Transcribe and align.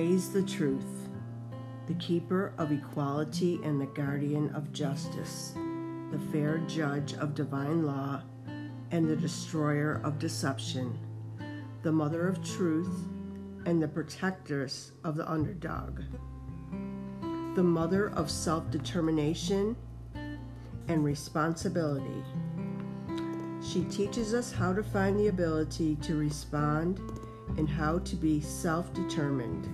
the 0.00 0.42
truth, 0.42 1.10
the 1.86 1.92
keeper 1.94 2.54
of 2.56 2.72
equality 2.72 3.60
and 3.62 3.78
the 3.78 3.86
guardian 3.86 4.48
of 4.54 4.72
justice, 4.72 5.52
the 6.10 6.18
fair 6.32 6.56
judge 6.66 7.12
of 7.14 7.34
divine 7.34 7.84
law 7.84 8.22
and 8.92 9.06
the 9.06 9.14
destroyer 9.14 10.00
of 10.02 10.18
deception, 10.18 10.98
the 11.82 11.92
mother 11.92 12.26
of 12.26 12.42
truth 12.42 13.08
and 13.66 13.82
the 13.82 13.88
protectress 13.88 14.92
of 15.04 15.16
the 15.16 15.30
underdog, 15.30 16.00
the 17.54 17.62
mother 17.62 18.08
of 18.12 18.30
self 18.30 18.70
determination 18.70 19.76
and 20.88 21.04
responsibility. 21.04 22.24
She 23.62 23.84
teaches 23.84 24.32
us 24.32 24.50
how 24.50 24.72
to 24.72 24.82
find 24.82 25.20
the 25.20 25.28
ability 25.28 25.96
to 25.96 26.16
respond 26.16 27.00
and 27.56 27.68
how 27.68 27.98
to 27.98 28.16
be 28.16 28.40
self 28.40 28.92
determined, 28.92 29.68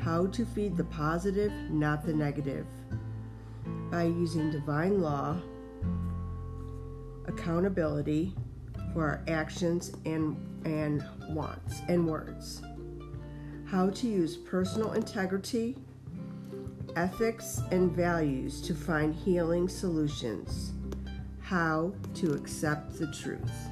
how 0.00 0.26
to 0.26 0.44
feed 0.44 0.76
the 0.76 0.84
positive, 0.84 1.52
not 1.70 2.04
the 2.04 2.12
negative, 2.12 2.66
by 3.90 4.04
using 4.04 4.50
divine 4.50 5.00
law, 5.00 5.36
accountability 7.26 8.34
for 8.92 9.02
our 9.02 9.24
actions 9.28 9.92
and, 10.04 10.36
and 10.64 11.04
wants 11.30 11.80
and 11.88 12.06
words, 12.06 12.62
how 13.66 13.90
to 13.90 14.06
use 14.06 14.36
personal 14.36 14.92
integrity, 14.92 15.76
ethics, 16.96 17.60
and 17.70 17.92
values 17.92 18.60
to 18.62 18.74
find 18.74 19.14
healing 19.14 19.68
solutions, 19.68 20.72
how 21.40 21.92
to 22.14 22.32
accept 22.32 22.98
the 22.98 23.06
truth. 23.12 23.68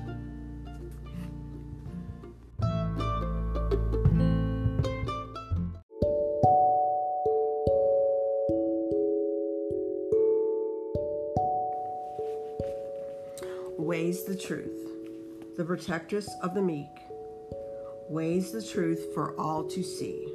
Weighs 13.79 14.25
the 14.25 14.37
truth, 14.37 15.57
the 15.57 15.65
protectress 15.65 16.29
of 16.43 16.55
the 16.55 16.63
meek, 16.63 16.87
weighs 18.09 18.53
the 18.53 18.63
truth 18.63 19.13
for 19.15 19.39
all 19.39 19.65
to 19.65 19.83
see. 19.83 20.33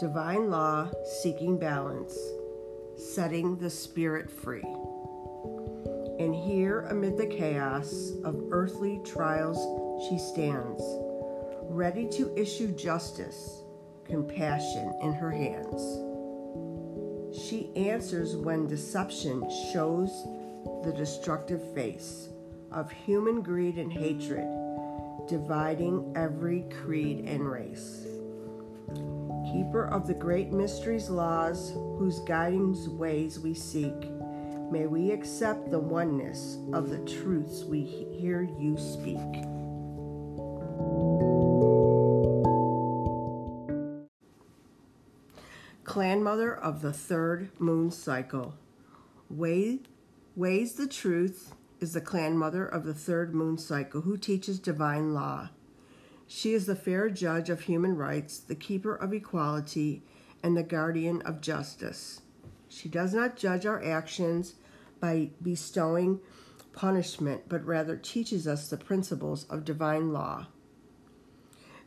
Divine 0.00 0.50
law 0.50 0.90
seeking 1.22 1.58
balance, 1.58 2.16
setting 2.96 3.56
the 3.56 3.70
spirit 3.70 4.30
free. 4.30 4.64
And 6.18 6.34
here, 6.34 6.86
amid 6.90 7.16
the 7.16 7.26
chaos 7.26 8.12
of 8.24 8.48
earthly 8.50 9.00
trials, 9.04 9.58
she 10.08 10.18
stands, 10.18 10.82
ready 11.62 12.08
to 12.10 12.32
issue 12.36 12.74
justice, 12.74 13.62
compassion 14.04 14.94
in 15.02 15.12
her 15.12 15.30
hands. 15.30 15.82
She 17.36 17.70
answers 17.74 18.36
when 18.36 18.66
deception 18.66 19.48
shows 19.72 20.10
the 20.84 20.92
destructive 20.92 21.62
face 21.74 22.28
of 22.72 22.90
human 22.90 23.40
greed 23.42 23.76
and 23.76 23.92
hatred, 23.92 24.46
dividing 25.28 26.12
every 26.16 26.64
creed 26.82 27.24
and 27.26 27.48
race. 27.50 28.06
Keeper 29.52 29.88
of 29.90 30.06
the 30.06 30.14
great 30.14 30.52
mysteries 30.52 31.08
laws, 31.08 31.72
whose 31.98 32.20
guiding 32.20 32.74
ways 32.98 33.38
we 33.38 33.54
seek, 33.54 34.10
may 34.70 34.86
we 34.86 35.12
accept 35.12 35.70
the 35.70 35.78
oneness 35.78 36.58
of 36.72 36.90
the 36.90 36.98
truths 36.98 37.64
we 37.64 37.82
hear 37.82 38.42
you 38.58 38.76
speak. 38.76 39.44
Clan 45.84 46.22
Mother 46.24 46.52
of 46.52 46.82
the 46.82 46.92
Third 46.92 47.50
Moon 47.60 47.90
Cycle. 47.90 48.54
Way 49.30 49.80
Weighs 50.36 50.72
the 50.72 50.88
Truth 50.88 51.54
is 51.78 51.92
the 51.92 52.00
clan 52.00 52.36
mother 52.36 52.66
of 52.66 52.82
the 52.82 52.92
third 52.92 53.36
moon 53.36 53.56
cycle 53.56 54.00
who 54.00 54.16
teaches 54.16 54.58
divine 54.58 55.14
law. 55.14 55.50
She 56.26 56.54
is 56.54 56.66
the 56.66 56.74
fair 56.74 57.08
judge 57.08 57.50
of 57.50 57.60
human 57.60 57.96
rights, 57.96 58.40
the 58.40 58.56
keeper 58.56 58.96
of 58.96 59.12
equality, 59.12 60.02
and 60.42 60.56
the 60.56 60.64
guardian 60.64 61.22
of 61.22 61.40
justice. 61.40 62.22
She 62.68 62.88
does 62.88 63.14
not 63.14 63.36
judge 63.36 63.64
our 63.64 63.80
actions 63.84 64.54
by 64.98 65.30
bestowing 65.40 66.18
punishment, 66.72 67.42
but 67.48 67.64
rather 67.64 67.96
teaches 67.96 68.48
us 68.48 68.68
the 68.68 68.76
principles 68.76 69.44
of 69.44 69.64
divine 69.64 70.12
law. 70.12 70.48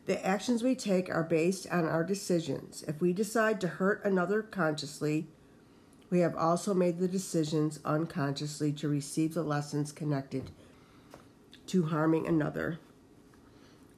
The 0.06 0.24
actions 0.24 0.62
we 0.62 0.74
take 0.74 1.10
are 1.10 1.22
based 1.22 1.66
on 1.70 1.84
our 1.84 2.02
decisions. 2.02 2.82
If 2.88 2.98
we 3.02 3.12
decide 3.12 3.60
to 3.60 3.68
hurt 3.68 4.02
another 4.06 4.40
consciously, 4.40 5.28
we 6.10 6.20
have 6.20 6.34
also 6.36 6.72
made 6.72 6.98
the 6.98 7.08
decisions 7.08 7.80
unconsciously 7.84 8.72
to 8.72 8.88
receive 8.88 9.34
the 9.34 9.42
lessons 9.42 9.92
connected 9.92 10.50
to 11.66 11.86
harming 11.86 12.26
another. 12.26 12.78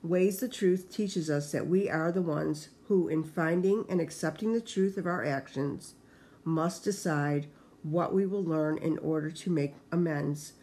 Weighs 0.03 0.41
the 0.41 0.49
Truth 0.49 0.91
teaches 0.91 1.31
us 1.31 1.53
that 1.53 1.67
we 1.67 1.89
are 1.89 2.11
the 2.11 2.23
ones 2.23 2.71
who, 2.89 3.07
in 3.09 3.23
finding 3.23 3.85
and 3.89 4.01
accepting 4.01 4.53
the 4.53 4.61
truth 4.61 4.97
of 4.97 5.07
our 5.07 5.25
actions, 5.25 5.95
must 6.43 6.83
decide 6.83 7.47
what 7.83 8.13
we 8.13 8.27
will 8.27 8.43
learn 8.43 8.79
in 8.79 8.99
order 8.99 9.31
to 9.31 9.51
make 9.51 9.75
amends 9.93 10.55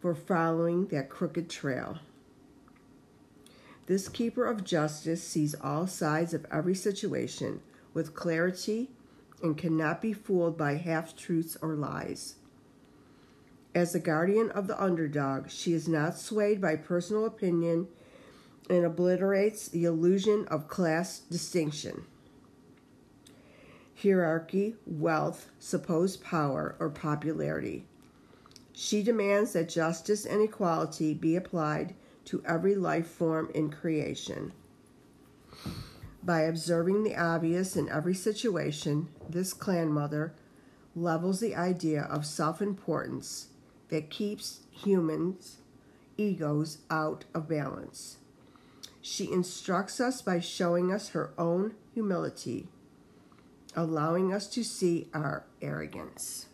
for 0.00 0.14
following 0.14 0.86
that 0.86 1.10
crooked 1.10 1.50
trail. 1.50 1.98
This 3.86 4.08
keeper 4.08 4.46
of 4.46 4.64
justice 4.64 5.22
sees 5.22 5.54
all 5.60 5.86
sides 5.86 6.32
of 6.32 6.46
every 6.50 6.74
situation 6.74 7.60
with 7.92 8.14
clarity 8.14 8.88
and 9.42 9.56
cannot 9.56 10.00
be 10.00 10.12
fooled 10.12 10.56
by 10.56 10.74
half 10.74 11.16
truths 11.16 11.56
or 11.62 11.74
lies. 11.74 12.36
As 13.74 13.92
the 13.92 14.00
guardian 14.00 14.50
of 14.50 14.66
the 14.66 14.82
underdog, 14.82 15.48
she 15.48 15.72
is 15.72 15.88
not 15.88 16.18
swayed 16.18 16.60
by 16.60 16.76
personal 16.76 17.24
opinion 17.24 17.88
and 18.68 18.84
obliterates 18.84 19.68
the 19.68 19.84
illusion 19.84 20.46
of 20.48 20.68
class 20.68 21.20
distinction, 21.20 22.04
hierarchy, 24.02 24.76
wealth, 24.86 25.50
supposed 25.58 26.22
power, 26.22 26.76
or 26.78 26.90
popularity. 26.90 27.84
She 28.72 29.02
demands 29.02 29.52
that 29.52 29.68
justice 29.68 30.24
and 30.24 30.40
equality 30.40 31.14
be 31.14 31.36
applied 31.36 31.94
to 32.26 32.42
every 32.44 32.74
life 32.74 33.08
form 33.08 33.50
in 33.54 33.70
creation. 33.70 34.52
By 36.22 36.42
observing 36.42 37.02
the 37.02 37.16
obvious 37.16 37.76
in 37.76 37.88
every 37.88 38.14
situation, 38.14 39.08
this 39.28 39.52
clan 39.52 39.90
mother 39.92 40.34
levels 40.94 41.40
the 41.40 41.54
idea 41.54 42.02
of 42.02 42.26
self 42.26 42.60
importance 42.60 43.48
that 43.88 44.10
keeps 44.10 44.60
humans' 44.70 45.58
egos 46.16 46.78
out 46.90 47.24
of 47.34 47.48
balance. 47.48 48.18
She 49.00 49.32
instructs 49.32 49.98
us 49.98 50.20
by 50.20 50.40
showing 50.40 50.92
us 50.92 51.10
her 51.10 51.32
own 51.38 51.74
humility, 51.94 52.68
allowing 53.74 54.32
us 54.32 54.46
to 54.48 54.62
see 54.62 55.08
our 55.14 55.46
arrogance. 55.62 56.46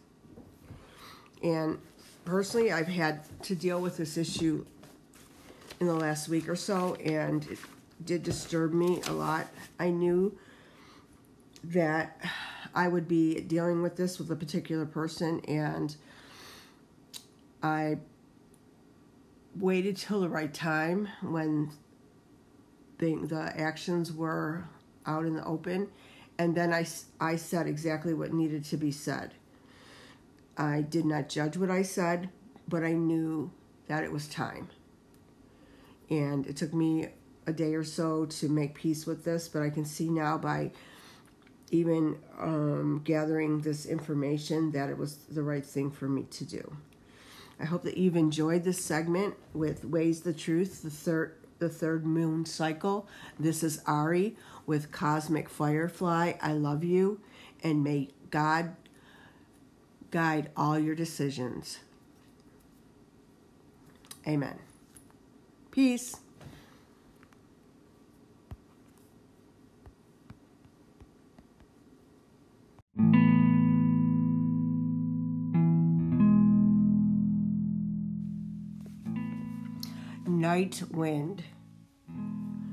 And 1.42 1.78
personally, 2.24 2.70
I've 2.72 2.86
had 2.86 3.24
to 3.42 3.56
deal 3.56 3.80
with 3.80 3.96
this 3.96 4.16
issue 4.16 4.64
in 5.80 5.86
the 5.86 5.94
last 5.94 6.28
week 6.28 6.48
or 6.48 6.56
so, 6.56 6.94
and 6.94 7.44
it 7.46 7.58
did 8.04 8.22
disturb 8.22 8.72
me 8.72 9.00
a 9.06 9.12
lot. 9.12 9.46
I 9.78 9.90
knew 9.90 10.36
that 11.64 12.20
I 12.74 12.88
would 12.88 13.08
be 13.08 13.40
dealing 13.40 13.82
with 13.82 13.96
this 13.96 14.18
with 14.18 14.30
a 14.30 14.36
particular 14.36 14.86
person, 14.86 15.40
and 15.48 15.96
I 17.62 17.98
waited 19.58 19.96
till 19.96 20.20
the 20.20 20.28
right 20.28 20.52
time 20.52 21.08
when 21.22 21.70
the, 22.98 23.16
the 23.16 23.52
actions 23.58 24.12
were 24.12 24.68
out 25.06 25.24
in 25.24 25.34
the 25.34 25.44
open, 25.44 25.88
and 26.38 26.54
then 26.54 26.72
I, 26.72 26.86
I 27.20 27.36
said 27.36 27.66
exactly 27.66 28.12
what 28.12 28.32
needed 28.32 28.64
to 28.66 28.76
be 28.76 28.92
said. 28.92 29.32
I 30.58 30.82
did 30.82 31.04
not 31.04 31.28
judge 31.28 31.56
what 31.56 31.70
I 31.70 31.82
said, 31.82 32.30
but 32.68 32.82
I 32.82 32.92
knew 32.92 33.50
that 33.88 34.04
it 34.04 34.12
was 34.12 34.28
time. 34.28 34.68
And 36.10 36.46
it 36.46 36.56
took 36.56 36.72
me 36.72 37.08
a 37.46 37.52
day 37.52 37.74
or 37.74 37.84
so 37.84 38.26
to 38.26 38.48
make 38.48 38.74
peace 38.74 39.06
with 39.06 39.24
this, 39.24 39.48
but 39.48 39.62
I 39.62 39.70
can 39.70 39.84
see 39.84 40.08
now 40.08 40.36
by 40.36 40.70
even 41.70 42.18
um, 42.38 43.00
gathering 43.04 43.60
this 43.60 43.86
information 43.86 44.72
that 44.72 44.88
it 44.88 44.98
was 44.98 45.16
the 45.30 45.42
right 45.42 45.64
thing 45.64 45.90
for 45.90 46.08
me 46.08 46.24
to 46.30 46.44
do. 46.44 46.76
I 47.58 47.64
hope 47.64 47.82
that 47.84 47.96
you've 47.96 48.16
enjoyed 48.16 48.64
this 48.64 48.84
segment 48.84 49.34
with 49.54 49.84
Weighs 49.84 50.20
the 50.20 50.32
Truth, 50.32 50.82
the 50.82 50.90
third 50.90 51.34
the 51.58 51.68
third 51.70 52.04
moon 52.04 52.44
cycle. 52.44 53.08
This 53.40 53.62
is 53.62 53.80
Ari 53.86 54.36
with 54.66 54.92
Cosmic 54.92 55.48
Firefly. 55.48 56.34
I 56.42 56.52
love 56.52 56.84
you 56.84 57.18
and 57.62 57.82
may 57.82 58.08
God 58.30 58.76
guide 60.10 60.50
all 60.56 60.78
your 60.78 60.94
decisions. 60.94 61.78
Amen. 64.26 64.58
Peace. 65.70 66.16
Night 80.26 80.82
wind. 80.90 81.44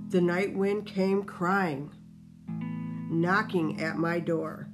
The 0.09 0.21
night 0.21 0.55
wind 0.55 0.87
came 0.87 1.23
crying, 1.23 1.91
knocking 3.11 3.79
at 3.79 3.95
my 3.95 4.19
door, 4.19 4.69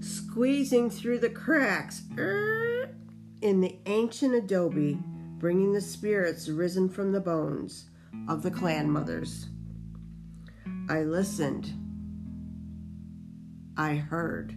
squeezing 0.00 0.88
through 0.88 1.18
the 1.18 1.28
cracks 1.28 2.04
er, 2.16 2.88
in 3.42 3.60
the 3.60 3.78
ancient 3.84 4.34
adobe, 4.34 4.98
bringing 5.36 5.74
the 5.74 5.80
spirits 5.82 6.48
risen 6.48 6.88
from 6.88 7.12
the 7.12 7.20
bones 7.20 7.90
of 8.26 8.42
the 8.42 8.50
clan 8.50 8.90
mothers. 8.90 9.48
I 10.88 11.02
listened. 11.02 11.70
I 13.76 13.96
heard. 13.96 14.56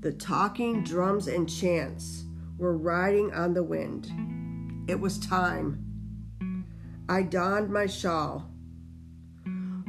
The 0.00 0.12
talking 0.12 0.84
drums 0.84 1.26
and 1.26 1.48
chants 1.48 2.24
were 2.58 2.76
riding 2.76 3.32
on 3.32 3.54
the 3.54 3.64
wind. 3.64 4.12
It 4.88 4.98
was 4.98 5.18
time. 5.18 6.66
I 7.08 7.22
donned 7.22 7.70
my 7.70 7.86
shawl, 7.86 8.50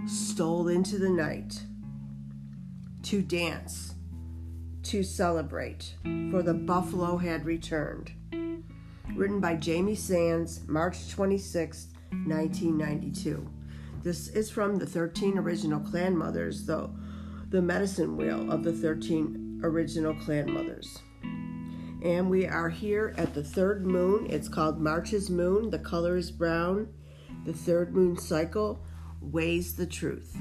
stole 0.06 0.68
into 0.68 1.00
the 1.00 1.10
night 1.10 1.62
to 3.04 3.22
dance, 3.22 3.96
to 4.84 5.04
celebrate, 5.04 5.96
for 6.32 6.44
the 6.44 6.54
buffalo 6.54 7.18
had 7.18 7.46
returned. 7.46 8.12
Written 9.16 9.40
by 9.40 9.56
Jamie 9.56 9.96
Sams, 9.96 10.62
March 10.68 11.10
26, 11.10 11.88
1992. 12.28 13.50
This 14.04 14.28
is 14.28 14.52
from 14.52 14.78
the 14.78 14.86
13 14.86 15.38
original 15.38 15.80
clan 15.80 16.16
mothers, 16.16 16.66
though 16.66 16.94
the 17.50 17.62
medicine 17.62 18.16
wheel 18.16 18.52
of 18.52 18.64
the 18.64 18.74
13 18.74 19.62
original 19.64 20.14
clan 20.14 20.52
mothers. 20.54 21.00
And 22.04 22.30
we 22.30 22.46
are 22.46 22.70
here 22.70 23.16
at 23.18 23.34
the 23.34 23.44
third 23.44 23.86
moon. 23.86 24.28
It's 24.30 24.50
called 24.50 24.78
March's 24.78 25.30
moon. 25.30 25.70
The 25.70 25.80
color 25.80 26.18
is 26.18 26.32
brown. 26.32 26.90
The 27.46 27.54
third 27.54 27.96
moon 27.96 28.18
cycle 28.18 28.86
weighs 29.22 29.76
the 29.76 29.88
truth. 29.88 30.38